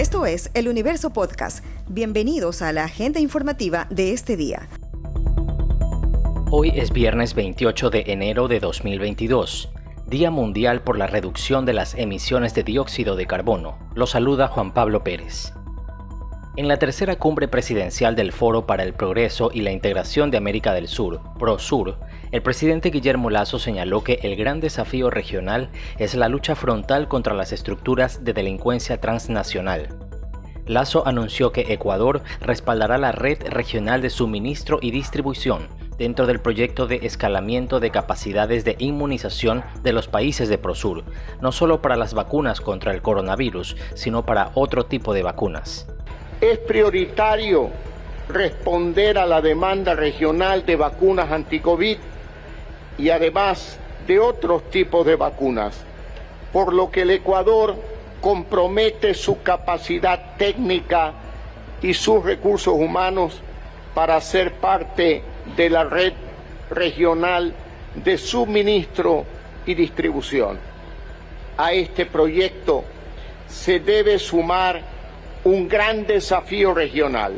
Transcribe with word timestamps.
Esto 0.00 0.24
es 0.24 0.50
El 0.54 0.66
Universo 0.68 1.10
Podcast. 1.10 1.62
Bienvenidos 1.86 2.62
a 2.62 2.72
la 2.72 2.84
agenda 2.84 3.20
informativa 3.20 3.86
de 3.90 4.14
este 4.14 4.34
día. 4.34 4.66
Hoy 6.50 6.72
es 6.74 6.90
viernes 6.90 7.34
28 7.34 7.90
de 7.90 8.04
enero 8.06 8.48
de 8.48 8.60
2022, 8.60 9.68
Día 10.06 10.30
Mundial 10.30 10.80
por 10.80 10.96
la 10.96 11.06
Reducción 11.06 11.66
de 11.66 11.74
las 11.74 11.94
Emisiones 11.94 12.54
de 12.54 12.62
Dióxido 12.62 13.14
de 13.14 13.26
Carbono. 13.26 13.76
Lo 13.94 14.06
saluda 14.06 14.48
Juan 14.48 14.72
Pablo 14.72 15.04
Pérez. 15.04 15.52
En 16.56 16.66
la 16.66 16.78
tercera 16.78 17.16
cumbre 17.16 17.46
presidencial 17.46 18.16
del 18.16 18.32
Foro 18.32 18.64
para 18.64 18.84
el 18.84 18.94
Progreso 18.94 19.50
y 19.52 19.60
la 19.60 19.70
Integración 19.70 20.30
de 20.30 20.38
América 20.38 20.72
del 20.72 20.88
Sur, 20.88 21.20
ProSur, 21.38 21.98
el 22.32 22.42
presidente 22.42 22.90
Guillermo 22.90 23.28
Lazo 23.28 23.58
señaló 23.58 24.04
que 24.04 24.20
el 24.22 24.36
gran 24.36 24.60
desafío 24.60 25.10
regional 25.10 25.68
es 25.98 26.14
la 26.14 26.28
lucha 26.28 26.54
frontal 26.54 27.08
contra 27.08 27.34
las 27.34 27.52
estructuras 27.52 28.24
de 28.24 28.32
delincuencia 28.32 29.00
transnacional. 29.00 29.88
Lazo 30.66 31.06
anunció 31.08 31.50
que 31.50 31.72
Ecuador 31.72 32.22
respaldará 32.40 32.98
la 32.98 33.10
red 33.10 33.38
regional 33.48 34.00
de 34.02 34.10
suministro 34.10 34.78
y 34.80 34.92
distribución 34.92 35.66
dentro 35.98 36.26
del 36.26 36.38
proyecto 36.38 36.86
de 36.86 37.00
escalamiento 37.02 37.80
de 37.80 37.90
capacidades 37.90 38.64
de 38.64 38.76
inmunización 38.78 39.64
de 39.82 39.92
los 39.92 40.06
países 40.06 40.48
de 40.48 40.56
Prosur, 40.56 41.02
no 41.40 41.50
solo 41.50 41.82
para 41.82 41.96
las 41.96 42.14
vacunas 42.14 42.60
contra 42.60 42.92
el 42.92 43.02
coronavirus, 43.02 43.76
sino 43.94 44.24
para 44.24 44.52
otro 44.54 44.86
tipo 44.86 45.12
de 45.12 45.24
vacunas. 45.24 45.88
Es 46.40 46.58
prioritario 46.58 47.70
responder 48.28 49.18
a 49.18 49.26
la 49.26 49.42
demanda 49.42 49.94
regional 49.94 50.64
de 50.64 50.76
vacunas 50.76 51.32
anti-COVID 51.32 51.98
y 53.00 53.08
además 53.08 53.78
de 54.06 54.20
otros 54.20 54.70
tipos 54.70 55.06
de 55.06 55.16
vacunas, 55.16 55.74
por 56.52 56.74
lo 56.74 56.90
que 56.90 57.02
el 57.02 57.10
Ecuador 57.10 57.74
compromete 58.20 59.14
su 59.14 59.42
capacidad 59.42 60.36
técnica 60.36 61.12
y 61.80 61.94
sus 61.94 62.22
recursos 62.22 62.74
humanos 62.74 63.40
para 63.94 64.20
ser 64.20 64.52
parte 64.52 65.22
de 65.56 65.70
la 65.70 65.84
red 65.84 66.12
regional 66.68 67.54
de 67.94 68.18
suministro 68.18 69.24
y 69.64 69.74
distribución. 69.74 70.58
A 71.56 71.72
este 71.72 72.04
proyecto 72.04 72.84
se 73.48 73.80
debe 73.80 74.18
sumar 74.18 74.82
un 75.44 75.68
gran 75.68 76.06
desafío 76.06 76.74
regional, 76.74 77.32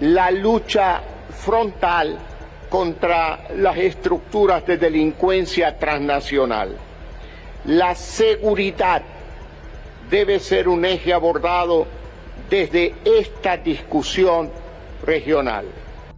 la 0.00 0.30
lucha 0.30 1.00
frontal 1.42 2.18
contra 2.68 3.48
las 3.56 3.76
estructuras 3.76 4.66
de 4.66 4.76
delincuencia 4.76 5.78
transnacional. 5.78 6.76
La 7.64 7.94
seguridad 7.94 9.02
debe 10.10 10.38
ser 10.38 10.68
un 10.68 10.84
eje 10.84 11.12
abordado 11.12 11.86
desde 12.48 12.94
esta 13.04 13.56
discusión 13.56 14.50
regional. 15.04 15.66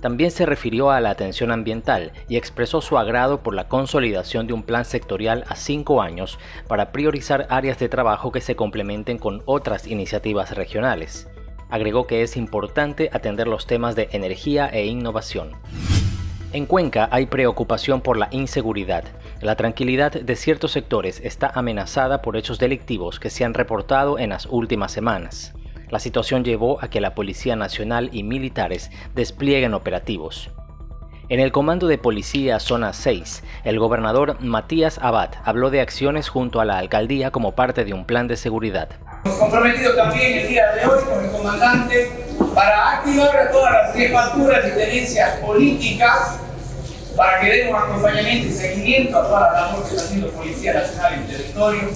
También 0.00 0.30
se 0.30 0.44
refirió 0.44 0.90
a 0.90 1.00
la 1.00 1.10
atención 1.10 1.50
ambiental 1.50 2.12
y 2.28 2.36
expresó 2.36 2.80
su 2.80 2.98
agrado 2.98 3.42
por 3.42 3.54
la 3.54 3.66
consolidación 3.66 4.46
de 4.46 4.52
un 4.52 4.62
plan 4.62 4.84
sectorial 4.84 5.44
a 5.48 5.56
cinco 5.56 6.02
años 6.02 6.38
para 6.68 6.92
priorizar 6.92 7.46
áreas 7.48 7.78
de 7.78 7.88
trabajo 7.88 8.30
que 8.30 8.40
se 8.40 8.56
complementen 8.56 9.18
con 9.18 9.42
otras 9.46 9.86
iniciativas 9.86 10.54
regionales. 10.54 11.28
Agregó 11.70 12.06
que 12.06 12.22
es 12.22 12.36
importante 12.36 13.10
atender 13.12 13.48
los 13.48 13.66
temas 13.66 13.96
de 13.96 14.08
energía 14.12 14.68
e 14.68 14.86
innovación. 14.86 15.52
En 16.56 16.64
Cuenca 16.64 17.10
hay 17.12 17.26
preocupación 17.26 18.00
por 18.00 18.16
la 18.16 18.28
inseguridad. 18.30 19.04
La 19.42 19.56
tranquilidad 19.56 20.12
de 20.12 20.36
ciertos 20.36 20.72
sectores 20.72 21.20
está 21.22 21.52
amenazada 21.54 22.22
por 22.22 22.34
hechos 22.34 22.58
delictivos 22.58 23.20
que 23.20 23.28
se 23.28 23.44
han 23.44 23.52
reportado 23.52 24.18
en 24.18 24.30
las 24.30 24.46
últimas 24.46 24.90
semanas. 24.90 25.52
La 25.90 25.98
situación 25.98 26.44
llevó 26.44 26.82
a 26.82 26.88
que 26.88 27.02
la 27.02 27.14
Policía 27.14 27.56
Nacional 27.56 28.08
y 28.10 28.22
militares 28.22 28.90
desplieguen 29.14 29.74
operativos. 29.74 30.48
En 31.28 31.40
el 31.40 31.52
Comando 31.52 31.88
de 31.88 31.98
Policía 31.98 32.58
Zona 32.58 32.94
6, 32.94 33.42
el 33.64 33.78
gobernador 33.78 34.40
Matías 34.40 34.98
Abad 35.02 35.34
habló 35.44 35.68
de 35.68 35.82
acciones 35.82 36.30
junto 36.30 36.62
a 36.62 36.64
la 36.64 36.78
alcaldía 36.78 37.32
como 37.32 37.54
parte 37.54 37.84
de 37.84 37.92
un 37.92 38.06
plan 38.06 38.28
de 38.28 38.36
seguridad. 38.38 38.88
Hemos 39.26 39.38
comprometido 39.38 39.94
también 39.94 40.38
el 40.38 40.48
día 40.48 40.72
de 40.72 40.86
hoy 40.86 41.04
con 41.04 41.22
el 41.22 41.30
comandante 41.30 42.10
para 42.54 42.92
activar 42.92 43.50
todas 43.52 43.72
las 43.72 43.94
jefaturas 43.94 44.66
y 44.66 44.70
tenencias 44.70 45.36
políticas 45.40 46.45
para 47.16 47.40
que 47.40 47.50
demos 47.50 47.82
acompañamiento 47.82 48.48
y 48.48 48.52
seguimiento 48.52 49.18
a 49.18 49.22
toda 49.22 49.40
la 49.40 49.60
labor 49.60 49.84
que 49.84 49.96
está 49.96 50.04
haciendo 50.04 50.30
Policía 50.30 50.74
Nacional 50.74 51.14
en 51.14 51.26
territorio 51.26 51.90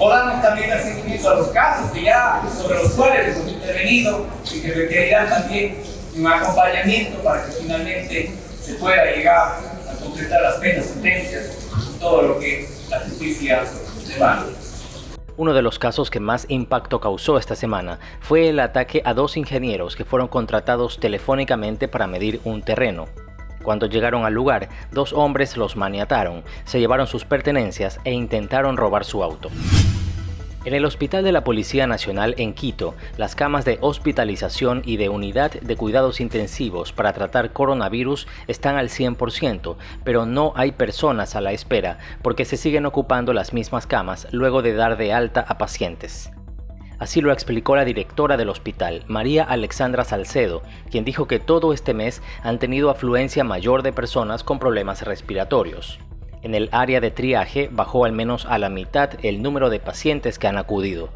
podamos 0.00 0.42
también 0.42 0.70
dar 0.70 0.80
seguimiento 0.82 1.30
a 1.30 1.34
los 1.34 1.48
casos 1.48 1.90
que 1.90 2.04
ya, 2.04 2.42
sobre 2.56 2.82
los 2.82 2.92
cuales 2.92 3.36
hemos 3.36 3.52
intervenido 3.52 4.26
y 4.50 4.60
que 4.62 4.72
requerirán 4.72 5.28
también 5.28 5.76
un 6.16 6.26
acompañamiento 6.26 7.22
para 7.22 7.44
que 7.44 7.52
finalmente 7.52 8.32
se 8.62 8.74
pueda 8.74 9.04
llegar 9.04 9.58
a 9.90 10.02
completar 10.02 10.40
las 10.40 10.54
penas, 10.54 10.86
sentencias 10.86 11.68
y 11.94 12.00
todo 12.00 12.22
lo 12.22 12.38
que 12.38 12.66
la 12.88 13.00
justicia 13.00 13.62
demanda. 14.08 14.46
Uno 15.36 15.54
de 15.54 15.62
los 15.62 15.78
casos 15.78 16.10
que 16.10 16.20
más 16.20 16.46
impacto 16.48 17.00
causó 17.00 17.38
esta 17.38 17.54
semana 17.54 17.98
fue 18.20 18.48
el 18.48 18.60
ataque 18.60 19.02
a 19.04 19.14
dos 19.14 19.36
ingenieros 19.36 19.96
que 19.96 20.04
fueron 20.04 20.28
contratados 20.28 20.98
telefónicamente 20.98 21.88
para 21.88 22.06
medir 22.06 22.40
un 22.44 22.62
terreno. 22.62 23.06
Cuando 23.62 23.86
llegaron 23.86 24.24
al 24.24 24.34
lugar, 24.34 24.68
dos 24.90 25.12
hombres 25.12 25.56
los 25.56 25.76
maniataron, 25.76 26.42
se 26.64 26.80
llevaron 26.80 27.06
sus 27.06 27.24
pertenencias 27.24 28.00
e 28.04 28.12
intentaron 28.12 28.76
robar 28.76 29.04
su 29.04 29.22
auto. 29.22 29.50
En 30.66 30.74
el 30.74 30.84
Hospital 30.84 31.24
de 31.24 31.32
la 31.32 31.42
Policía 31.42 31.86
Nacional 31.86 32.34
en 32.36 32.52
Quito, 32.52 32.94
las 33.16 33.34
camas 33.34 33.64
de 33.64 33.78
hospitalización 33.80 34.82
y 34.84 34.98
de 34.98 35.08
unidad 35.08 35.52
de 35.52 35.76
cuidados 35.76 36.20
intensivos 36.20 36.92
para 36.92 37.14
tratar 37.14 37.54
coronavirus 37.54 38.26
están 38.46 38.76
al 38.76 38.90
100%, 38.90 39.76
pero 40.04 40.26
no 40.26 40.52
hay 40.56 40.72
personas 40.72 41.34
a 41.34 41.40
la 41.40 41.52
espera 41.52 41.98
porque 42.20 42.44
se 42.44 42.58
siguen 42.58 42.84
ocupando 42.84 43.32
las 43.32 43.54
mismas 43.54 43.86
camas 43.86 44.28
luego 44.32 44.60
de 44.60 44.74
dar 44.74 44.98
de 44.98 45.14
alta 45.14 45.40
a 45.40 45.56
pacientes. 45.56 46.30
Así 47.00 47.22
lo 47.22 47.32
explicó 47.32 47.76
la 47.76 47.86
directora 47.86 48.36
del 48.36 48.50
hospital, 48.50 49.04
María 49.06 49.42
Alexandra 49.42 50.04
Salcedo, 50.04 50.62
quien 50.90 51.06
dijo 51.06 51.26
que 51.26 51.40
todo 51.40 51.72
este 51.72 51.94
mes 51.94 52.20
han 52.42 52.58
tenido 52.58 52.90
afluencia 52.90 53.42
mayor 53.42 53.82
de 53.82 53.94
personas 53.94 54.44
con 54.44 54.58
problemas 54.58 55.00
respiratorios. 55.00 55.98
En 56.42 56.54
el 56.54 56.68
área 56.72 57.00
de 57.00 57.10
triaje 57.10 57.70
bajó 57.72 58.04
al 58.04 58.12
menos 58.12 58.44
a 58.44 58.58
la 58.58 58.68
mitad 58.68 59.12
el 59.22 59.40
número 59.40 59.70
de 59.70 59.80
pacientes 59.80 60.38
que 60.38 60.46
han 60.46 60.58
acudido. 60.58 61.08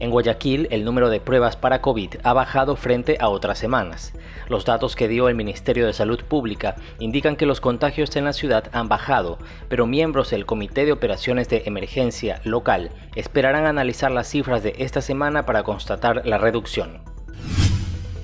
En 0.00 0.10
Guayaquil, 0.10 0.66
el 0.70 0.84
número 0.84 1.08
de 1.08 1.20
pruebas 1.20 1.56
para 1.56 1.80
COVID 1.80 2.16
ha 2.24 2.32
bajado 2.32 2.74
frente 2.74 3.16
a 3.20 3.28
otras 3.28 3.58
semanas. 3.58 4.12
Los 4.48 4.64
datos 4.64 4.96
que 4.96 5.06
dio 5.08 5.28
el 5.28 5.36
Ministerio 5.36 5.86
de 5.86 5.92
Salud 5.92 6.20
Pública 6.24 6.74
indican 6.98 7.36
que 7.36 7.46
los 7.46 7.60
contagios 7.60 8.16
en 8.16 8.24
la 8.24 8.32
ciudad 8.32 8.64
han 8.72 8.88
bajado, 8.88 9.38
pero 9.68 9.86
miembros 9.86 10.30
del 10.30 10.46
Comité 10.46 10.84
de 10.84 10.92
Operaciones 10.92 11.48
de 11.48 11.62
Emergencia 11.66 12.40
local 12.44 12.90
esperarán 13.14 13.66
analizar 13.66 14.10
las 14.10 14.28
cifras 14.28 14.62
de 14.62 14.74
esta 14.78 15.00
semana 15.00 15.46
para 15.46 15.62
constatar 15.62 16.26
la 16.26 16.38
reducción. 16.38 17.13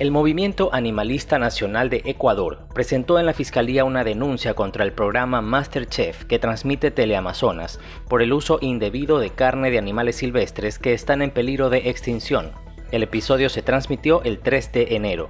El 0.00 0.10
Movimiento 0.10 0.70
Animalista 0.72 1.38
Nacional 1.38 1.88
de 1.88 2.02
Ecuador 2.04 2.66
presentó 2.74 3.20
en 3.20 3.26
la 3.26 3.32
Fiscalía 3.32 3.84
una 3.84 4.02
denuncia 4.02 4.54
contra 4.54 4.82
el 4.82 4.92
programa 4.92 5.40
Masterchef 5.40 6.24
que 6.24 6.40
transmite 6.40 6.90
Teleamazonas 6.90 7.78
por 8.08 8.20
el 8.20 8.32
uso 8.32 8.58
indebido 8.60 9.20
de 9.20 9.30
carne 9.30 9.70
de 9.70 9.78
animales 9.78 10.16
silvestres 10.16 10.80
que 10.80 10.94
están 10.94 11.22
en 11.22 11.30
peligro 11.30 11.70
de 11.70 11.90
extinción. 11.90 12.50
El 12.90 13.04
episodio 13.04 13.48
se 13.48 13.62
transmitió 13.62 14.20
el 14.24 14.40
3 14.40 14.72
de 14.72 14.96
enero. 14.96 15.28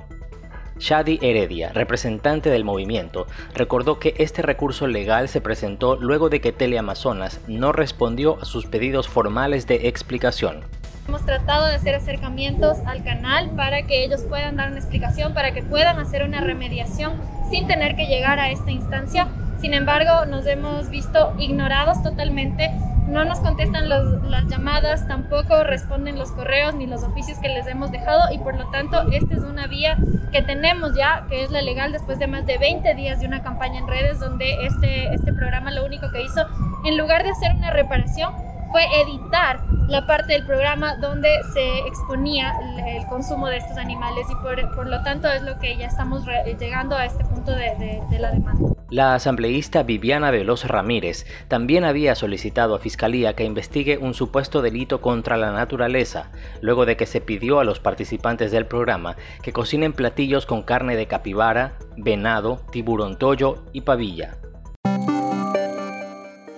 Shadi 0.78 1.18
Heredia, 1.20 1.70
representante 1.74 2.48
del 2.48 2.64
movimiento, 2.64 3.26
recordó 3.54 3.98
que 3.98 4.14
este 4.16 4.40
recurso 4.40 4.86
legal 4.86 5.28
se 5.28 5.42
presentó 5.42 5.96
luego 5.96 6.30
de 6.30 6.40
que 6.40 6.52
Teleamazonas 6.52 7.38
no 7.48 7.72
respondió 7.72 8.38
a 8.40 8.46
sus 8.46 8.64
pedidos 8.64 9.08
formales 9.08 9.66
de 9.66 9.88
explicación. 9.88 10.64
Hemos 11.06 11.26
tratado 11.26 11.66
de 11.66 11.74
hacer 11.74 11.94
acercamientos 11.94 12.78
al 12.86 13.04
canal 13.04 13.50
para 13.50 13.82
que 13.82 14.04
ellos 14.04 14.22
puedan 14.22 14.56
dar 14.56 14.70
una 14.70 14.78
explicación, 14.78 15.34
para 15.34 15.52
que 15.52 15.62
puedan 15.62 15.98
hacer 15.98 16.24
una 16.24 16.40
remediación 16.40 17.20
sin 17.50 17.66
tener 17.66 17.94
que 17.94 18.06
llegar 18.06 18.40
a 18.40 18.50
esta 18.50 18.70
instancia. 18.70 19.28
Sin 19.60 19.74
embargo, 19.74 20.24
nos 20.24 20.46
hemos 20.46 20.88
visto 20.88 21.34
ignorados 21.38 22.02
totalmente. 22.02 22.70
No 23.06 23.26
nos 23.26 23.40
contestan 23.40 23.90
las 23.90 24.46
llamadas, 24.46 25.06
tampoco 25.06 25.62
responden 25.62 26.18
los 26.18 26.32
correos 26.32 26.74
ni 26.74 26.86
los 26.86 27.02
oficios 27.02 27.38
que 27.38 27.50
les 27.50 27.66
hemos 27.66 27.92
dejado 27.92 28.32
y 28.32 28.38
por 28.38 28.56
lo 28.56 28.70
tanto 28.70 29.02
esta 29.12 29.34
es 29.34 29.42
una 29.42 29.66
vía 29.66 29.98
que 30.32 30.40
tenemos 30.40 30.96
ya, 30.96 31.26
que 31.28 31.44
es 31.44 31.50
la 31.50 31.60
legal 31.60 31.92
después 31.92 32.18
de 32.18 32.28
más 32.28 32.46
de 32.46 32.56
20 32.56 32.94
días 32.94 33.20
de 33.20 33.26
una 33.26 33.42
campaña 33.42 33.80
en 33.80 33.88
redes 33.88 34.20
donde 34.20 34.66
este, 34.66 35.12
este 35.12 35.34
programa 35.34 35.70
lo 35.70 35.84
único 35.84 36.10
que 36.10 36.22
hizo, 36.22 36.46
en 36.86 36.96
lugar 36.96 37.24
de 37.24 37.30
hacer 37.30 37.54
una 37.54 37.70
reparación, 37.70 38.32
fue 38.72 38.86
editar 39.02 39.60
la 39.88 40.06
parte 40.06 40.32
del 40.32 40.46
programa 40.46 40.96
donde 40.96 41.28
se 41.52 41.78
exponía 41.86 42.52
el, 42.86 43.04
consumo 43.06 43.48
de 43.48 43.58
estos 43.58 43.76
animales 43.76 44.26
y 44.30 44.34
por, 44.36 44.86
lo 44.86 45.02
tanto 45.02 45.28
es 45.28 45.42
lo 45.42 45.58
que 45.58 45.76
ya 45.76 45.86
estamos 45.86 46.24
llegando 46.58 46.96
a 46.96 47.04
este 47.04 47.24
punto 47.24 47.52
de, 47.52 48.02
de 48.10 48.18
la 48.18 48.32
demanda. 48.32 48.74
La 48.90 49.14
asambleísta 49.14 49.82
Viviana 49.82 50.30
Veloz 50.30 50.64
Ramírez 50.64 51.26
también 51.48 51.84
había 51.84 52.14
solicitado 52.14 52.74
a 52.74 52.78
Fiscalía 52.78 53.34
que 53.34 53.44
investigue 53.44 53.98
un 53.98 54.14
supuesto 54.14 54.62
delito 54.62 55.00
contra 55.00 55.36
la 55.36 55.52
naturaleza, 55.52 56.30
luego 56.60 56.86
de 56.86 56.96
que 56.96 57.06
se 57.06 57.20
pidió 57.20 57.60
a 57.60 57.64
los 57.64 57.80
participantes 57.80 58.52
del 58.52 58.66
programa 58.66 59.16
que 59.42 59.52
cocinen 59.52 59.92
platillos 59.92 60.46
con 60.46 60.62
carne 60.62 60.96
de 60.96 61.06
capibara, 61.06 61.72
venado, 61.96 62.60
tiburón 62.70 63.18
tollo 63.18 63.64
y 63.72 63.82
pavilla. 63.82 64.36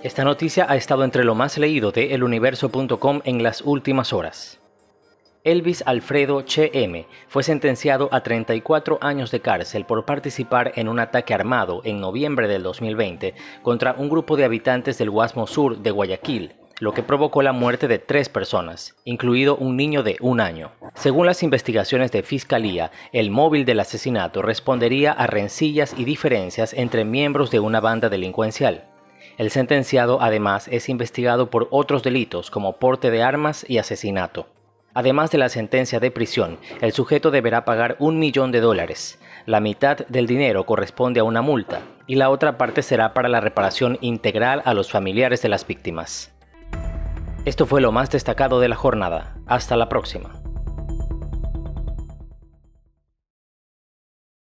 Esta 0.07 0.23
noticia 0.23 0.65
ha 0.69 0.77
estado 0.77 1.03
entre 1.03 1.25
lo 1.25 1.35
más 1.35 1.57
leído 1.57 1.91
de 1.91 2.13
eluniverso.com 2.13 3.19
en 3.25 3.43
las 3.43 3.59
últimas 3.59 4.13
horas. 4.13 4.57
Elvis 5.43 5.83
Alfredo 5.85 6.43
Che 6.43 6.71
M. 6.71 7.05
fue 7.27 7.43
sentenciado 7.43 8.07
a 8.13 8.23
34 8.23 8.99
años 9.01 9.31
de 9.31 9.41
cárcel 9.41 9.83
por 9.83 10.05
participar 10.05 10.71
en 10.77 10.87
un 10.87 10.99
ataque 10.99 11.33
armado 11.33 11.81
en 11.83 11.99
noviembre 11.99 12.47
del 12.47 12.63
2020 12.63 13.35
contra 13.61 13.95
un 13.97 14.07
grupo 14.07 14.37
de 14.37 14.45
habitantes 14.45 14.97
del 14.97 15.09
Guasmo 15.09 15.45
Sur 15.45 15.79
de 15.79 15.91
Guayaquil, 15.91 16.53
lo 16.79 16.93
que 16.93 17.03
provocó 17.03 17.41
la 17.41 17.51
muerte 17.51 17.89
de 17.89 17.99
tres 17.99 18.29
personas, 18.29 18.95
incluido 19.03 19.57
un 19.57 19.75
niño 19.75 20.03
de 20.03 20.15
un 20.21 20.39
año. 20.39 20.71
Según 20.95 21.25
las 21.25 21.43
investigaciones 21.43 22.13
de 22.13 22.23
Fiscalía, 22.23 22.91
el 23.11 23.29
móvil 23.29 23.65
del 23.65 23.81
asesinato 23.81 24.41
respondería 24.41 25.11
a 25.11 25.27
rencillas 25.27 25.93
y 25.97 26.05
diferencias 26.05 26.71
entre 26.71 27.03
miembros 27.03 27.51
de 27.51 27.59
una 27.59 27.81
banda 27.81 28.07
delincuencial. 28.07 28.85
El 29.37 29.51
sentenciado 29.51 30.19
además 30.19 30.67
es 30.67 30.89
investigado 30.89 31.51
por 31.51 31.67
otros 31.69 32.01
delitos 32.01 32.49
como 32.49 32.77
porte 32.77 33.11
de 33.11 33.21
armas 33.21 33.65
y 33.69 33.77
asesinato. 33.77 34.47
Además 34.95 35.29
de 35.29 35.37
la 35.37 35.49
sentencia 35.49 35.99
de 35.99 36.09
prisión, 36.09 36.57
el 36.81 36.91
sujeto 36.91 37.29
deberá 37.29 37.63
pagar 37.63 37.97
un 37.99 38.17
millón 38.17 38.51
de 38.51 38.61
dólares. 38.61 39.19
La 39.45 39.59
mitad 39.59 39.99
del 40.07 40.25
dinero 40.25 40.65
corresponde 40.65 41.19
a 41.19 41.23
una 41.23 41.43
multa 41.43 41.81
y 42.07 42.15
la 42.15 42.31
otra 42.31 42.57
parte 42.57 42.81
será 42.81 43.13
para 43.13 43.29
la 43.29 43.39
reparación 43.39 43.99
integral 44.01 44.63
a 44.65 44.73
los 44.73 44.89
familiares 44.89 45.43
de 45.43 45.49
las 45.49 45.67
víctimas. 45.67 46.33
Esto 47.45 47.67
fue 47.67 47.79
lo 47.79 47.91
más 47.91 48.09
destacado 48.09 48.59
de 48.59 48.69
la 48.69 48.75
jornada. 48.75 49.35
Hasta 49.45 49.77
la 49.77 49.87
próxima. 49.87 50.46